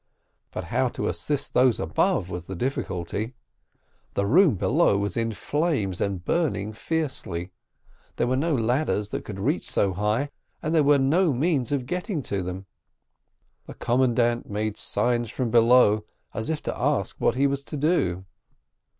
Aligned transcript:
But 0.51 0.63
how 0.73 0.87
to 0.97 1.07
assist 1.07 1.53
those 1.53 1.79
above 1.79 2.31
was 2.31 2.45
the 2.45 2.55
difficulty. 2.55 3.35
The 4.15 4.25
room 4.25 4.55
below 4.55 4.97
was 4.97 5.15
in 5.15 5.31
flames, 5.31 6.01
and 6.01 6.25
burning 6.25 6.73
fiercely. 6.73 7.51
There 8.15 8.25
were 8.25 8.35
no 8.35 8.55
ladders 8.55 9.09
that 9.09 9.23
could 9.23 9.39
reach 9.39 9.69
so 9.69 9.93
high, 9.93 10.31
and 10.59 10.73
there 10.73 10.81
were 10.83 10.97
no 10.97 11.33
means 11.33 11.71
of 11.71 11.85
getting 11.85 12.23
to 12.23 12.41
them. 12.41 12.65
The 13.67 13.75
commandant 13.75 14.49
made 14.49 14.75
signs 14.75 15.29
from 15.29 15.51
below, 15.51 16.03
as 16.33 16.49
if 16.49 16.63
to 16.63 16.75
ask 16.79 17.17
what 17.21 17.35
he 17.35 17.45
was 17.45 17.63
to 17.65 17.77
do. 17.77 18.25